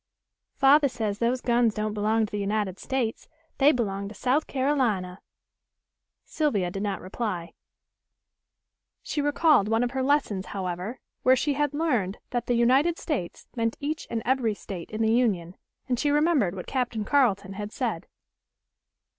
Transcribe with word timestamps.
"Father 0.55 0.87
says 0.89 1.19
those 1.19 1.41
guns 1.41 1.75
don't 1.75 1.93
belong 1.93 2.25
to 2.25 2.31
the 2.31 2.39
United 2.39 2.79
States, 2.79 3.27
they 3.59 3.71
belong 3.71 4.07
to 4.07 4.15
South 4.15 4.47
Carolina." 4.47 5.21
Sylvia 6.25 6.71
did 6.71 6.81
not 6.81 7.01
reply. 7.01 7.53
She 9.03 9.21
recalled 9.21 9.67
one 9.67 9.83
of 9.83 9.91
her 9.91 10.01
lessons, 10.01 10.47
however, 10.47 10.99
where 11.21 11.35
she 11.35 11.53
had 11.53 11.75
learned 11.75 12.17
that 12.31 12.47
the 12.47 12.55
United 12.55 12.97
States 12.97 13.45
meant 13.55 13.77
each 13.79 14.07
and 14.09 14.23
every 14.25 14.55
State 14.55 14.89
in 14.89 15.03
the 15.03 15.13
Union 15.13 15.55
and 15.87 15.99
she 15.99 16.09
remembered 16.09 16.55
what 16.55 16.65
Captain 16.65 17.05
Carleton 17.05 17.53
had 17.53 17.71
said. 17.71 18.07